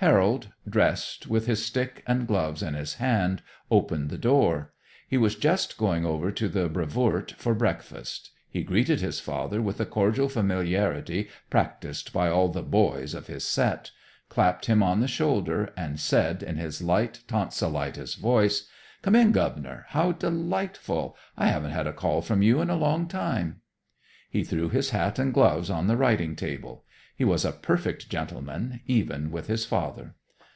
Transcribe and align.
Harold, 0.00 0.52
dressed, 0.70 1.26
with 1.26 1.46
his 1.46 1.64
stick 1.66 2.04
and 2.06 2.28
gloves 2.28 2.62
in 2.62 2.74
his 2.74 2.94
hand, 3.02 3.42
opened 3.68 4.10
the 4.10 4.16
door. 4.16 4.72
He 5.08 5.16
was 5.16 5.34
just 5.34 5.76
going 5.76 6.06
over 6.06 6.30
to 6.30 6.48
the 6.48 6.68
Brevoort 6.68 7.32
for 7.36 7.52
breakfast. 7.52 8.30
He 8.48 8.62
greeted 8.62 9.00
his 9.00 9.18
father 9.18 9.60
with 9.60 9.78
the 9.78 9.84
cordial 9.86 10.28
familiarity 10.28 11.28
practised 11.50 12.12
by 12.12 12.28
all 12.28 12.46
the 12.48 12.62
"boys" 12.62 13.12
of 13.12 13.26
his 13.26 13.44
set, 13.44 13.90
clapped 14.28 14.66
him 14.66 14.84
on 14.84 15.00
the 15.00 15.08
shoulder 15.08 15.72
and 15.76 15.98
said 15.98 16.44
in 16.44 16.58
his 16.58 16.80
light, 16.80 17.22
tonsilitis 17.26 18.14
voice: 18.14 18.68
"Come 19.02 19.16
in, 19.16 19.32
Governor, 19.32 19.86
how 19.88 20.12
delightful! 20.12 21.16
I 21.36 21.48
haven't 21.48 21.72
had 21.72 21.88
a 21.88 21.92
call 21.92 22.22
from 22.22 22.40
you 22.40 22.60
in 22.60 22.70
a 22.70 22.76
long 22.76 23.08
time." 23.08 23.62
He 24.30 24.44
threw 24.44 24.68
his 24.68 24.90
hat 24.90 25.18
and 25.18 25.34
gloves 25.34 25.68
on 25.70 25.88
the 25.88 25.96
writing 25.96 26.36
table. 26.36 26.84
He 27.16 27.24
was 27.24 27.44
a 27.44 27.50
perfect 27.50 28.08
gentleman, 28.08 28.80
even 28.86 29.32
with 29.32 29.48
his 29.48 29.64
father. 29.64 30.14